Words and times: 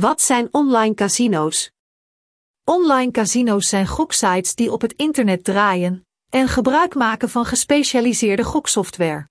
Wat 0.00 0.20
zijn 0.20 0.48
online 0.50 0.94
casino's? 0.94 1.70
Online 2.64 3.10
casino's 3.10 3.68
zijn 3.68 3.86
goksites 3.86 4.54
die 4.54 4.72
op 4.72 4.80
het 4.80 4.92
internet 4.92 5.44
draaien 5.44 6.06
en 6.28 6.48
gebruik 6.48 6.94
maken 6.94 7.28
van 7.28 7.44
gespecialiseerde 7.44 8.44
goksoftware. 8.44 9.28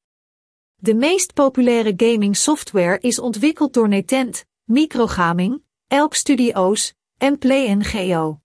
De 0.76 0.96
meest 0.96 1.34
populaire 1.34 1.94
gaming 1.98 2.38
software 2.38 3.00
is 3.00 3.20
ontwikkeld 3.20 3.74
door 3.74 3.88
Netent, 3.88 4.46
Microgaming, 4.64 5.64
Elk 5.88 6.14
Studios 6.14 6.94
en 7.18 7.38
Play&Go. 7.38 8.40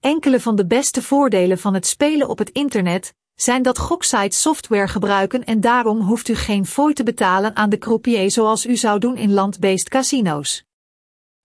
Enkele 0.00 0.40
van 0.40 0.56
de 0.56 0.66
beste 0.66 1.02
voordelen 1.02 1.58
van 1.58 1.74
het 1.74 1.86
spelen 1.86 2.28
op 2.28 2.38
het 2.38 2.50
internet 2.50 3.14
zijn 3.34 3.62
dat 3.62 3.78
goksites 3.78 4.40
software 4.40 4.88
gebruiken 4.88 5.44
en 5.44 5.60
daarom 5.60 6.00
hoeft 6.00 6.28
u 6.28 6.34
geen 6.34 6.66
fooi 6.66 6.94
te 6.94 7.02
betalen 7.02 7.56
aan 7.56 7.70
de 7.70 7.78
croupier 7.78 8.30
zoals 8.30 8.66
u 8.66 8.76
zou 8.76 8.98
doen 8.98 9.16
in 9.16 9.32
land-based 9.32 9.88
casino's. 9.88 10.64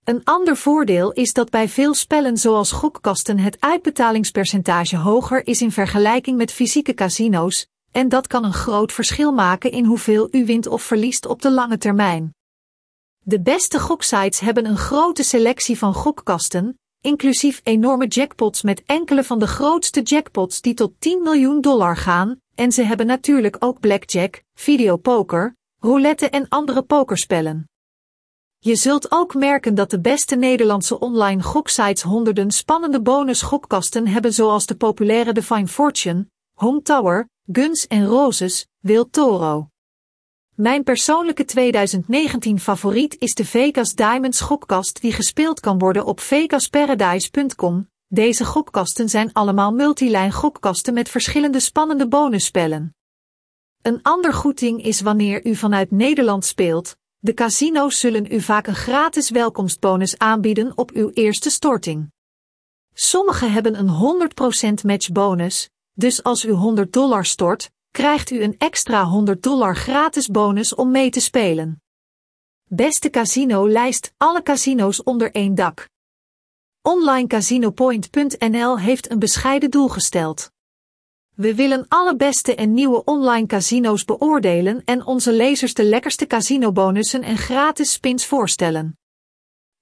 Een 0.07 0.23
ander 0.23 0.57
voordeel 0.57 1.11
is 1.11 1.33
dat 1.33 1.49
bij 1.49 1.69
veel 1.69 1.93
spellen 1.93 2.37
zoals 2.37 2.71
gokkasten 2.71 3.39
het 3.39 3.57
uitbetalingspercentage 3.59 4.97
hoger 4.97 5.47
is 5.47 5.61
in 5.61 5.71
vergelijking 5.71 6.37
met 6.37 6.51
fysieke 6.51 6.93
casino's, 6.93 7.67
en 7.91 8.09
dat 8.09 8.27
kan 8.27 8.43
een 8.43 8.53
groot 8.53 8.93
verschil 8.93 9.31
maken 9.31 9.71
in 9.71 9.85
hoeveel 9.85 10.27
u 10.31 10.45
wint 10.45 10.67
of 10.67 10.81
verliest 10.81 11.25
op 11.25 11.41
de 11.41 11.51
lange 11.51 11.77
termijn. 11.77 12.35
De 13.23 13.41
beste 13.41 13.79
goksites 13.79 14.39
hebben 14.39 14.65
een 14.65 14.77
grote 14.77 15.23
selectie 15.23 15.77
van 15.77 15.93
gokkasten, 15.93 16.79
inclusief 17.01 17.61
enorme 17.63 18.07
jackpots 18.07 18.61
met 18.61 18.83
enkele 18.85 19.23
van 19.23 19.39
de 19.39 19.47
grootste 19.47 20.01
jackpots 20.01 20.61
die 20.61 20.73
tot 20.73 20.93
10 20.99 21.21
miljoen 21.21 21.61
dollar 21.61 21.97
gaan, 21.97 22.41
en 22.55 22.71
ze 22.71 22.83
hebben 22.83 23.05
natuurlijk 23.05 23.55
ook 23.59 23.79
blackjack, 23.79 24.43
videopoker, 24.53 25.55
roulette 25.79 26.29
en 26.29 26.47
andere 26.49 26.81
pokerspellen. 26.81 27.67
Je 28.67 28.75
zult 28.75 29.11
ook 29.11 29.33
merken 29.33 29.75
dat 29.75 29.89
de 29.89 29.99
beste 29.99 30.35
Nederlandse 30.35 30.99
online 30.99 31.43
goksites 31.43 32.01
honderden 32.01 32.51
spannende 32.51 33.01
bonus 33.01 33.41
gokkasten 33.41 34.07
hebben 34.07 34.33
zoals 34.33 34.65
de 34.65 34.75
populaire 34.75 35.33
Divine 35.33 35.67
Fortune, 35.67 36.27
Home 36.53 36.81
Tower, 36.81 37.29
Guns 37.51 37.87
en 37.87 38.05
Roses, 38.05 38.67
Wild 38.79 39.13
Toro. 39.13 39.69
Mijn 40.55 40.83
persoonlijke 40.83 41.45
2019 41.45 42.59
favoriet 42.59 43.15
is 43.19 43.33
de 43.33 43.45
Vegas 43.45 43.93
Diamonds 43.93 44.41
gokkast 44.41 45.01
die 45.01 45.11
gespeeld 45.11 45.59
kan 45.59 45.77
worden 45.77 46.05
op 46.05 46.19
vegasparadise.com. 46.19 47.89
Deze 48.07 48.45
gokkasten 48.45 49.09
zijn 49.09 49.33
allemaal 49.33 49.71
multilijn 49.71 50.31
gokkasten 50.31 50.93
met 50.93 51.09
verschillende 51.09 51.59
spannende 51.59 52.07
bonusspellen. 52.07 52.95
Een 53.81 54.01
ander 54.01 54.33
goed 54.33 54.59
ding 54.59 54.83
is 54.83 55.01
wanneer 55.01 55.45
u 55.45 55.55
vanuit 55.55 55.91
Nederland 55.91 56.45
speelt, 56.45 56.97
de 57.27 57.33
casino's 57.33 57.99
zullen 57.99 58.31
u 58.31 58.41
vaak 58.41 58.67
een 58.67 58.75
gratis 58.75 59.29
welkomstbonus 59.29 60.17
aanbieden 60.17 60.77
op 60.77 60.91
uw 60.91 61.09
eerste 61.09 61.49
storting. 61.49 62.11
Sommige 62.93 63.45
hebben 63.45 63.79
een 63.79 64.19
100% 64.81 64.85
matchbonus, 64.85 65.69
dus 65.93 66.23
als 66.23 66.45
u 66.45 66.51
100 66.51 66.93
dollar 66.93 67.25
stort, 67.25 67.71
krijgt 67.91 68.29
u 68.29 68.41
een 68.41 68.55
extra 68.57 69.03
100 69.03 69.43
dollar 69.43 69.75
gratis 69.75 70.27
bonus 70.27 70.75
om 70.75 70.91
mee 70.91 71.09
te 71.09 71.19
spelen. 71.19 71.81
Beste 72.63 73.09
Casino 73.09 73.69
lijst 73.69 74.13
alle 74.17 74.43
casino's 74.43 75.03
onder 75.03 75.31
één 75.31 75.55
dak. 75.55 75.89
OnlineCasinoPoint.nl 76.81 78.79
heeft 78.79 79.11
een 79.11 79.19
bescheiden 79.19 79.71
doel 79.71 79.87
gesteld. 79.87 80.51
We 81.37 81.55
willen 81.55 81.85
alle 81.87 82.15
beste 82.15 82.55
en 82.55 82.73
nieuwe 82.73 83.03
online 83.03 83.45
casino's 83.45 84.05
beoordelen 84.05 84.81
en 84.85 85.05
onze 85.05 85.33
lezers 85.33 85.73
de 85.73 85.83
lekkerste 85.83 86.27
casinobonussen 86.27 87.23
en 87.23 87.37
gratis 87.37 87.91
spins 87.91 88.25
voorstellen. 88.25 88.97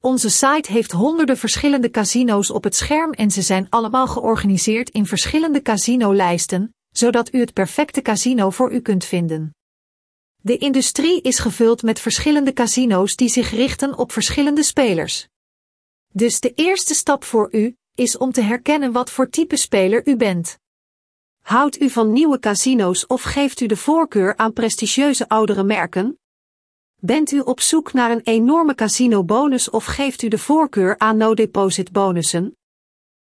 Onze 0.02 0.30
site 0.30 0.72
heeft 0.72 0.92
honderden 0.92 1.38
verschillende 1.38 1.90
casino's 1.90 2.50
op 2.50 2.64
het 2.64 2.76
scherm 2.76 3.12
en 3.12 3.32
ze 3.32 3.42
zijn 3.42 3.70
allemaal 3.70 4.08
georganiseerd 4.08 4.90
in 4.90 5.06
verschillende 5.06 5.62
casinolijsten, 5.62 6.76
zodat 6.90 7.34
u 7.34 7.40
het 7.40 7.54
perfecte 7.54 8.02
casino 8.02 8.50
voor 8.50 8.74
u 8.74 8.80
kunt 8.80 9.06
vinden. 9.06 9.56
De 10.42 10.58
industrie 10.58 11.22
is 11.22 11.40
gevuld 11.40 11.84
met 11.84 12.00
verschillende 12.00 12.54
casino's 12.54 13.16
die 13.16 13.30
zich 13.30 13.50
richten 13.50 13.98
op 13.98 14.12
verschillende 14.12 14.64
spelers. 14.64 15.28
Dus 16.14 16.40
de 16.40 16.54
eerste 16.54 16.94
stap 16.94 17.24
voor 17.24 17.48
u 17.52 17.76
is 17.94 18.18
om 18.18 18.32
te 18.32 18.42
herkennen 18.42 18.92
wat 18.92 19.12
voor 19.12 19.30
type 19.30 19.56
speler 19.56 20.08
u 20.08 20.16
bent. 20.16 20.58
Houdt 21.46 21.82
u 21.82 21.90
van 21.90 22.12
nieuwe 22.12 22.40
casino's 22.40 23.08
of 23.08 23.22
geeft 23.22 23.60
u 23.60 23.66
de 23.66 23.78
voorkeur 23.78 24.38
aan 24.38 24.54
prestigieuze 24.54 25.30
oudere 25.30 25.64
merken? 25.64 26.20
Bent 27.02 27.32
u 27.32 27.40
op 27.40 27.60
zoek 27.60 27.94
naar 27.94 28.12
een 28.12 28.22
enorme 28.24 28.76
casino 28.76 29.24
bonus 29.24 29.70
of 29.70 29.86
geeft 29.86 30.22
u 30.22 30.28
de 30.28 30.38
voorkeur 30.38 30.98
aan 30.98 31.18
no-deposit 31.18 31.92
bonussen? 31.92 32.58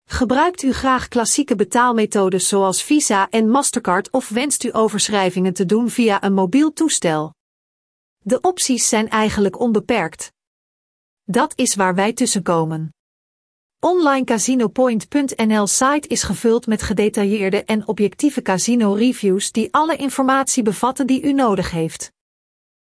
Gebruikt 0.04 0.62
u 0.62 0.72
graag 0.72 1.08
klassieke 1.08 1.56
betaalmethodes 1.56 2.48
zoals 2.48 2.82
Visa 2.82 3.30
en 3.30 3.50
Mastercard 3.50 4.10
of 4.10 4.28
wenst 4.28 4.64
u 4.64 4.74
overschrijvingen 4.74 5.54
te 5.54 5.66
doen 5.66 5.90
via 5.90 6.22
een 6.22 6.34
mobiel 6.34 6.72
toestel? 6.72 7.34
De 8.18 8.40
opties 8.40 8.88
zijn 8.88 9.08
eigenlijk 9.08 9.58
onbeperkt. 9.58 10.32
Dat 11.22 11.52
is 11.56 11.74
waar 11.74 11.94
wij 11.94 12.12
tussenkomen. 12.12 12.94
OnlineCasinoPoint.nl 13.84 15.66
site 15.66 16.08
is 16.08 16.22
gevuld 16.22 16.66
met 16.66 16.82
gedetailleerde 16.82 17.64
en 17.64 17.86
objectieve 17.88 18.42
casino 18.42 18.92
reviews 18.92 19.52
die 19.52 19.68
alle 19.70 19.96
informatie 19.96 20.62
bevatten 20.62 21.06
die 21.06 21.22
u 21.22 21.32
nodig 21.32 21.70
heeft. 21.70 22.12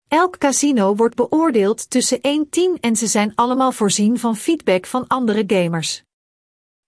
Elk 0.07 0.37
casino 0.37 0.95
wordt 0.95 1.15
beoordeeld 1.15 1.89
tussen 1.89 2.21
1 2.21 2.49
10 2.49 2.77
en 2.79 2.95
ze 2.95 3.07
zijn 3.07 3.35
allemaal 3.35 3.71
voorzien 3.71 4.19
van 4.19 4.35
feedback 4.35 4.85
van 4.85 5.07
andere 5.07 5.43
gamers. 5.47 6.03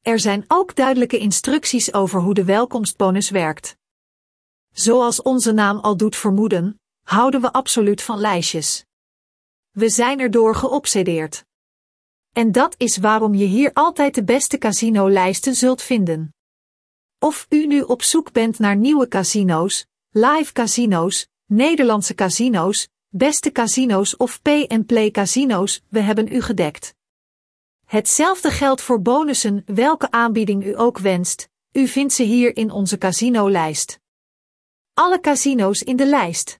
Er 0.01 0.19
zijn 0.19 0.45
ook 0.47 0.75
duidelijke 0.75 1.17
instructies 1.17 1.93
over 1.93 2.21
hoe 2.21 2.33
de 2.33 2.43
welkomstbonus 2.43 3.29
werkt. 3.29 3.77
Zoals 4.73 5.21
onze 5.21 5.51
naam 5.51 5.77
al 5.77 5.97
doet 5.97 6.15
vermoeden, 6.15 6.79
houden 7.03 7.41
we 7.41 7.53
absoluut 7.53 8.01
van 8.01 8.19
lijstjes. 8.19 8.85
We 9.71 9.89
zijn 9.89 10.19
erdoor 10.19 10.55
geobsedeerd. 10.55 11.45
En 12.37 12.51
dat 12.51 12.75
is 12.77 12.97
waarom 12.97 13.35
je 13.35 13.45
hier 13.45 13.73
altijd 13.73 14.15
de 14.15 14.23
beste 14.23 14.57
casino-lijsten 14.57 15.55
zult 15.55 15.81
vinden. 15.81 16.35
Of 17.19 17.45
u 17.49 17.65
nu 17.65 17.81
op 17.81 18.01
zoek 18.01 18.31
bent 18.31 18.59
naar 18.59 18.75
nieuwe 18.75 19.07
casino's, 19.07 19.85
live 20.09 20.53
casino's, 20.53 21.27
Nederlandse 21.45 22.15
casino's, 22.15 22.87
beste 23.09 23.51
casino's 23.51 24.17
of 24.17 24.41
pay-and-play 24.41 25.11
casino's, 25.11 25.83
we 25.87 25.99
hebben 25.99 26.33
u 26.33 26.41
gedekt. 26.41 26.95
Hetzelfde 27.85 28.51
geldt 28.51 28.81
voor 28.81 29.01
bonussen, 29.01 29.63
welke 29.65 30.11
aanbieding 30.11 30.65
u 30.65 30.79
ook 30.79 30.97
wenst, 30.97 31.49
u 31.71 31.87
vindt 31.87 32.13
ze 32.13 32.23
hier 32.23 32.57
in 32.57 32.71
onze 32.71 32.97
casino-lijst. 32.97 33.99
Alle 34.93 35.19
casino's 35.19 35.81
in 35.81 35.95
de 35.95 36.05
lijst. 36.05 36.59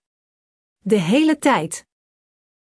De 0.78 1.00
hele 1.00 1.38
tijd. 1.38 1.87